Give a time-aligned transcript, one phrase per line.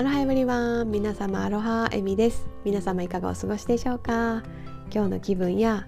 [0.00, 2.48] アロハエブリワン皆様アロハエミです。
[2.64, 4.42] 皆様いかがお過ごしでしょうか？
[4.90, 5.86] 今日の気分や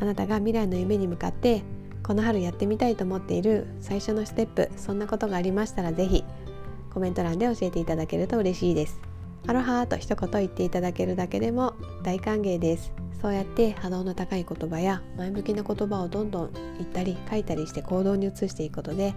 [0.00, 1.62] あなたが未来の夢に向かって
[2.02, 6.24] この春やってみたいと思っている最初のステップそんなことがありましたらぜひ
[6.94, 8.98] コメント欄で教えていただけると嬉しいです。
[9.46, 12.94] アロハと一言言っていただけるだけでも大歓迎です。
[13.20, 19.12] そうやって波動の高い言葉や前向きな言葉をどんどん言ったり書いたりして行動に移していくことで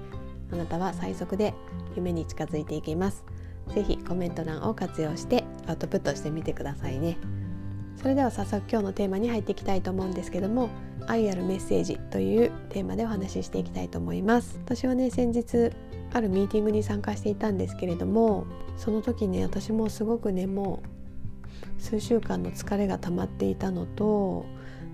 [0.52, 1.54] あなたは最速で
[1.96, 3.24] 夢に近づいていきます。
[3.74, 7.18] ぜひコメント欄を活用してアウトプットしてみてくださいね。
[7.98, 10.70] それでは早速今日のテーマに入っていきたいと思うんですけども
[11.08, 14.60] 愛あるメッセージというテーマでお話ししていきたいと思います。
[14.64, 15.72] 私はね先日
[16.14, 18.46] あるミーティングに参加していたんですけれども
[18.78, 20.82] その時ね私もすごくねも
[21.80, 24.46] う数週間の疲れが溜まっていたのと、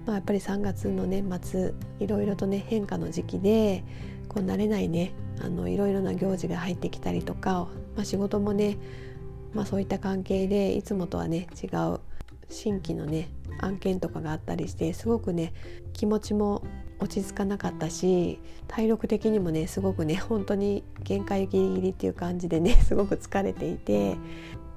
[0.05, 3.83] まあ、やっぱり3月の年末いろいろとね変化の時期で
[4.27, 8.77] こう慣れないねあのいろいろな行事が入ってきたりとか、まあ、仕事もね、
[9.53, 11.99] まあ、そういった関係でいつもとはね違う
[12.49, 13.29] 新規のね
[13.59, 15.53] 案件とかがあったりしてすごくね
[15.93, 16.63] 気持ちも
[16.99, 24.15] 落ち着かなかったし体力的にもねすごくね本当に限界ギリギリっていう感じでね すごく疲れていて、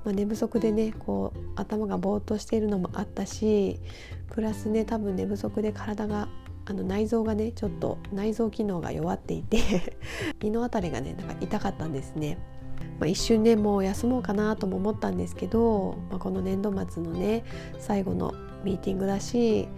[0.04, 3.78] まあ、寝不足でねこう頭がぼーっとしているのもあったし
[4.30, 6.28] プラスね多分寝不足で体が
[6.66, 9.58] あの内臓がねちょっと内臓機能が弱っていて
[10.42, 12.38] 胃の辺りがねなんか痛かったんですね。
[12.98, 17.44] まあ、一瞬ねもう休もうかなとも思ったんですけど、まあ、この年度末のね
[17.78, 19.68] 最後のミーティングだし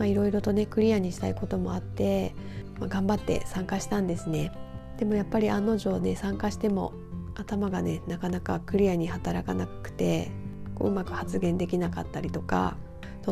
[0.00, 2.34] いろいろとねクリアにしたいこともあって、
[2.78, 4.52] まあ、頑張って参加したんですね。
[4.98, 6.92] でもやっぱり案の定ね参加しても
[7.34, 10.30] 頭がねなかなかクリアに働かなくて
[10.74, 12.76] こううまく発言できなかったりとか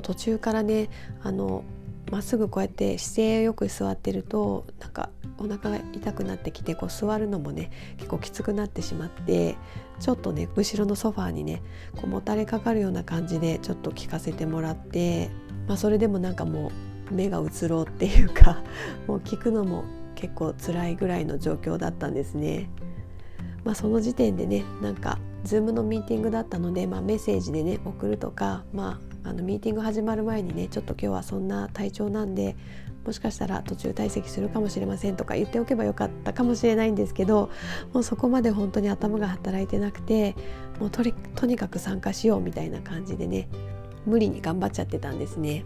[0.02, 0.90] 途中からね
[1.22, 1.64] あの
[2.10, 9.56] まっすぐこうやって姿勢よく座ってるとなんかお腹が痛くなってきてこう座るのもね結構きつくなってしまって
[10.00, 11.62] ちょっとね後ろのソファーにね
[11.96, 15.30] こうもたれかかるような感じでちょっと聞かせてもらって、
[15.66, 16.70] まあ、それでもなんかも
[17.10, 18.62] う目が移ろうっていうか
[19.06, 22.70] もう聞くのも結構辛いぐらいの状況だったんですね。
[23.64, 32.56] まあ、その時点でねなんか Zoom のミーティングだったので、まあ、メッセージでね送るとか、まあ、あのミーティング始まる前にねちょっと今日はそんな体調なんで
[33.04, 37.50] もしかしたら途中退席するかもしれませんとか言っておけばよかったかもしれないんですけど
[37.92, 40.34] もうそこまで本当に頭が働いてなくて
[40.80, 41.02] もうと
[41.34, 43.48] とにかく参加しようみたいな感じでね
[44.06, 45.64] 無理に頑張っちゃってたんですね。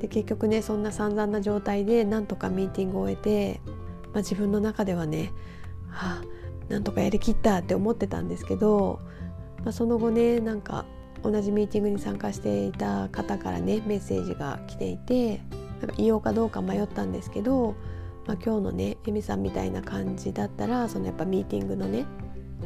[0.00, 3.60] で結局ねそんな散々な状態でなんとかミーティングを終えて、
[4.12, 5.32] まあ、自分の中ではね、
[5.88, 6.24] はあ、
[6.68, 9.00] なんとかやりきったって思ってたんですけど、
[9.64, 10.84] まあ、その後ねなんか
[11.22, 15.40] 同じミーティングに参加していた方からねメッセージが来ていて
[15.80, 17.74] なんか言おうかどうか迷ったんですけど、
[18.26, 22.04] まあ、今日のねエミさんみたいな感じだったらそのやっぱミーティングのね、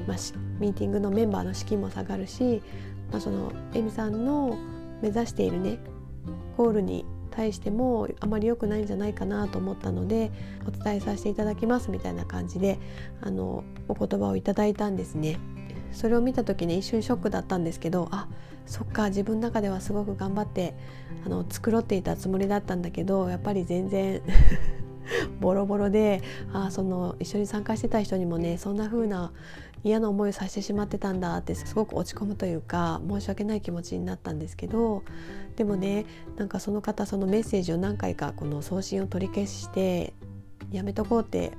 [0.06, 0.16] まあ、
[0.58, 2.62] ミーティングのメンバーの士気も下がるし、
[3.10, 4.56] まあ、そのエミさんの
[5.02, 5.78] 目指しているね
[6.56, 10.30] ゴールに対してもあまり良くないんじゃないかなと思ったので
[10.66, 12.78] お伝えさせていただきますみたいな感じで
[13.20, 15.38] あのお言葉をいただいたんですね。
[15.92, 18.28] それを見た時ね一瞬ショックだったんですけどあ
[18.64, 20.74] そっか自分の中ではすごく頑張って
[21.26, 24.22] あの繕っていたつもりだったんだけどやっぱり全然
[25.40, 26.22] ボロボロで
[26.52, 29.32] あその一緒に参加してた人にもねそんな風な
[29.82, 35.04] 嫌な思いをさせてしまってたんだってすごく落ち込むというか申し訳ない気持ちになったんですけど
[35.56, 36.04] でもね
[36.36, 40.12] なんかその方そのメッセージを何回かこの送信を取り消して
[40.70, 41.52] やめとこうって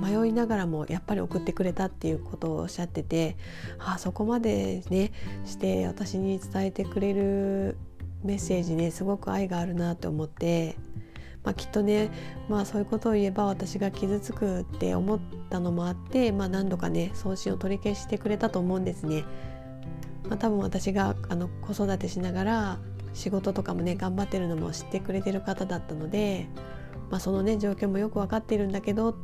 [0.00, 3.36] 迷いながらもやっぱり送ってくれたっていうことをおっしゃってて
[3.78, 5.12] あそこまでね
[5.44, 7.76] して私に伝えてくれる
[8.24, 10.76] メッセージねすごく愛があるなって思って、
[11.44, 12.10] まあ、きっとね、
[12.48, 15.20] まあ、そういうことを言えば私が傷つくって思っ
[15.50, 19.24] たのもあって、まあ、何度かね送信を取り消してくれたと思うんですね。
[20.28, 22.78] まあ、多分私があの子育てしながら
[23.12, 26.46] 仕事とかもね頑張ってるのも知ってくれてる方だったので、
[27.10, 29.16] まあ、そのね状況もよく分かっているんだけど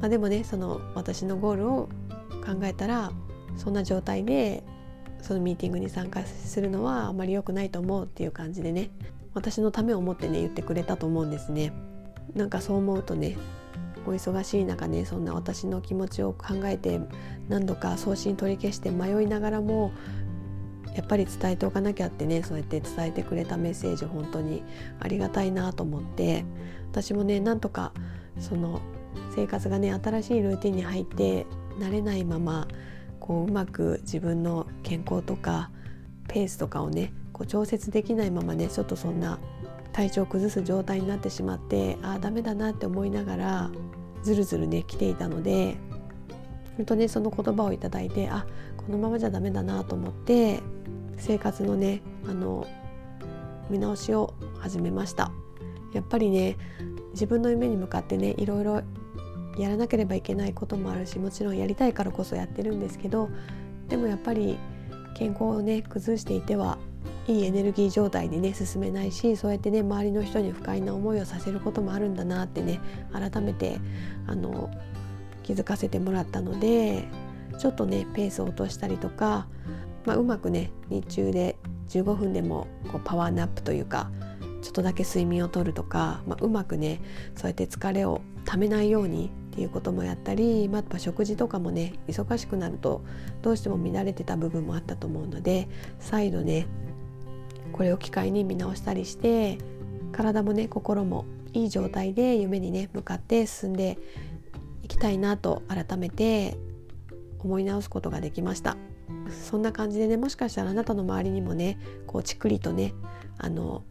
[0.00, 1.88] まあ、でもねその私のゴールを
[2.44, 3.12] 考えたら
[3.56, 4.62] そんな状態で
[5.22, 8.90] そのミーティングに参加するのはあまり良くないと思うっていう感じでね
[9.34, 11.72] 私のためを思ってね言ってくれたと思うんですね。
[12.34, 13.36] なんかそう思うとね
[14.06, 17.00] お忙しい中ねそんな私の気持ちを考えて
[17.48, 19.92] 何度か送信取り消して迷いながらも
[20.94, 24.62] やっぱり伝えておかなきゃってねそうやって伝えてくれたメッセージ本当に
[25.00, 26.44] ありがたいなと思って
[26.90, 27.92] 私もねなんとか
[28.38, 28.80] その
[29.34, 31.46] 生活がね新しいルーティンに入って
[31.78, 32.68] 慣れないまま
[33.20, 35.70] こううまく自分の健康とか
[36.28, 39.38] ペースとかをねこう調節できないままねちょっとそんな
[39.92, 43.70] 体調を崩す状態になってしまってああダメだなって思いながら
[44.22, 45.76] ずるずるね来ていたので
[46.78, 48.46] 本当にその言葉をいただいてあ
[48.78, 50.60] このままじゃダメだなと思って
[51.18, 52.66] 生活のねあの
[53.68, 55.30] 見直しを始めました。
[55.92, 56.56] やっぱりね
[57.12, 58.82] 自分の夢に向かってねいろいろ
[59.56, 63.30] やらなければいけないこともあるしもちろんやりたいからこそやってるんですけど
[63.88, 64.58] でもやっぱり
[65.16, 66.78] 健康をね崩していては
[67.26, 72.80] いいエネルギー状態でね進めないしそうやってね周りの人に不快な思いをさせることもあるんだなってね
[73.12, 73.80] 改めて
[74.26, 74.70] あの
[75.42, 77.08] 気づかせてもらったので
[77.58, 79.46] ちょっとねペースを落としたりとか、
[80.04, 81.56] まあ、うまくね日中で
[81.88, 84.10] 15分でもこうパワーナップというか
[84.60, 87.00] ちょっとだけ睡眠をとるとか、まあ、うまくね
[87.36, 93.02] そうやって疲れをためないようにっていうこともやったり、まあ、食事とかもね忙しくなると
[93.42, 95.68] どうしても乱れてた部分もあったと思うので
[96.00, 96.66] 再度ね
[97.74, 99.58] これを機会に見直したりして
[100.12, 103.98] 体もね心もいい状態で夢にね向かって進んで
[104.84, 106.56] いきたいなと改めて
[107.40, 108.76] 思い直すことができました。
[109.28, 112.94] そんな感じでねもしかしたらあなたの周りにもねこうちくりとね
[113.38, 113.82] あの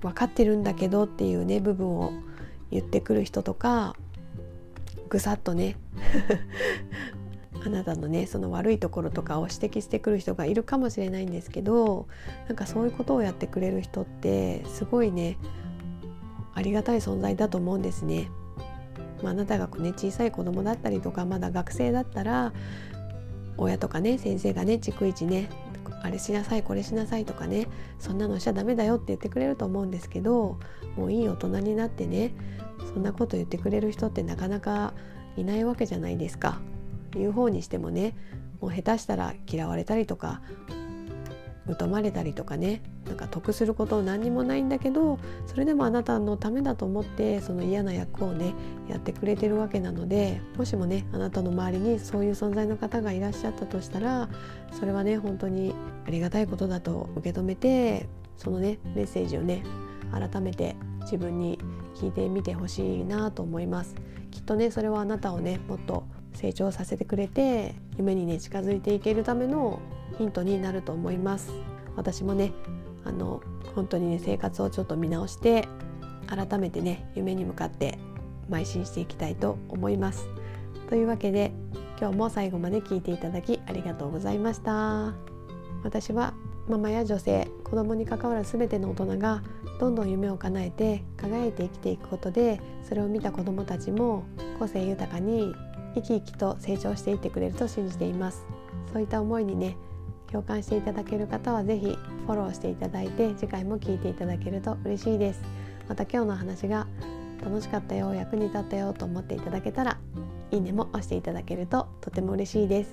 [0.00, 2.12] 分かってるんだけどっていうね部分を
[2.70, 3.94] 言ってくる人とか
[5.10, 5.76] ぐさっとね
[7.66, 12.06] あなたのねその悪いところとかを指摘してくる人がいるかもしれないんですけど
[12.46, 15.36] なんかそういうことをやってくれる人ってすごいね
[16.54, 18.30] ありがたい存在だと思うんですね。
[19.22, 22.52] まあ、あなたがね小さい子供だったりとかまだ学生だったら
[23.56, 25.48] 親とかね先生がね逐一ね
[26.02, 27.66] あれしなさいこれしなさいとかね
[27.98, 30.58] そんなのしちゃダメだよって言ってくれると思うんですけど
[30.96, 32.34] もういい大人になってね
[32.92, 34.92] そんなこと言ってくれる人ってなかなか
[35.36, 36.60] いないわけじゃないですか。
[37.16, 38.14] 言う方にしてもね
[38.60, 40.40] もう下手したら嫌われたりとか
[41.78, 48.54] 疎まれたりとかねなんか得すること何にもないんだけどそれでもあなたのためだと思ってその嫌な役をね
[48.88, 54.28] やってくれてるわけなのでもしもねあなたの周りにそういう存在の方がいらっしゃったとしたら
[54.72, 55.74] それはね本当に
[56.06, 59.64] ありがたいことだと受け止めてそのねメッセージをね
[60.12, 61.58] 改めて自分に
[61.94, 63.94] 聞いてみてほしいなと思います。
[64.30, 66.04] きっとねそれはあなたをねもっと
[66.36, 69.80] 成長させてくれて夢にね近づいていけるための
[70.18, 71.50] ヒントになると思います。
[71.96, 72.52] 私もね
[73.04, 73.42] あの
[73.74, 75.66] 本当にね生活をちょっと見直して
[76.26, 77.98] 改めてね夢に向かって
[78.50, 80.28] 邁進していきたいと思います。
[80.88, 81.52] というわけで
[81.98, 85.14] 今日も最後まで聞いていただきありがとうございました。
[85.82, 86.34] 私は
[86.68, 89.42] ママや女性子供に関わる全ての大人が
[89.78, 94.24] どんどん夢を叶えて輝いて生きていくことでそれを見た子どもたちも
[94.58, 95.54] 個性豊かに
[95.96, 98.44] 生き生きと成長していってくれると信じています。
[98.92, 99.76] そういった思いにね
[100.30, 105.42] 共感していただける方は是非フォローしていただいて次回も聞いていただけると嬉しいです。
[105.88, 106.86] また今日の話が
[107.44, 109.98] 楽しかったよ役に立ったよと思っていただけたら
[110.50, 112.92] いいねも押していただけるととても嬉しいです。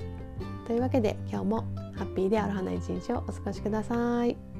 [0.67, 1.61] というわけで今日も
[1.95, 4.52] ハッピーである花一日をお過ごしください。